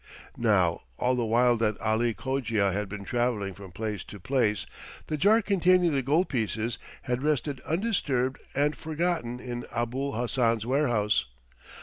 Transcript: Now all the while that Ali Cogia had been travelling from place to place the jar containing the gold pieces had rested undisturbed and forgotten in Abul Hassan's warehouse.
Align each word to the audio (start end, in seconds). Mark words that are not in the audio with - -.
Now 0.35 0.81
all 0.97 1.13
the 1.13 1.23
while 1.27 1.57
that 1.57 1.79
Ali 1.79 2.15
Cogia 2.15 2.73
had 2.73 2.89
been 2.89 3.03
travelling 3.05 3.53
from 3.53 3.71
place 3.71 4.03
to 4.05 4.19
place 4.19 4.65
the 5.05 5.15
jar 5.15 5.43
containing 5.43 5.93
the 5.93 6.01
gold 6.01 6.27
pieces 6.27 6.79
had 7.03 7.21
rested 7.21 7.59
undisturbed 7.67 8.39
and 8.55 8.75
forgotten 8.75 9.39
in 9.39 9.67
Abul 9.71 10.13
Hassan's 10.13 10.65
warehouse. 10.65 11.25